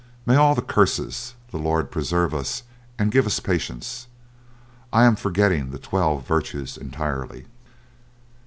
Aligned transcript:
May 0.25 0.35
all 0.35 0.55
the 0.55 0.63
curses 0.63 1.35
the 1.51 1.59
Lord 1.59 1.91
preserve 1.91 2.33
us 2.33 2.63
and 2.97 3.11
give 3.11 3.27
us 3.27 3.39
patience; 3.39 4.07
I 4.91 5.03
am 5.05 5.15
forgetting 5.15 5.69
the 5.69 5.77
twelve 5.77 6.25
virtues 6.25 6.75
entirely." 6.75 7.45